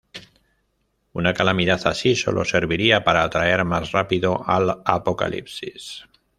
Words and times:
Una 1.13 1.35
calamidad 1.35 1.85
así 1.85 2.15
solo 2.15 2.43
serviría 2.43 3.03
para 3.03 3.21
atraer 3.23 3.63
más 3.65 3.91
rápido 3.91 4.41
al 4.49 4.81
Apocalipsis. 4.83 6.07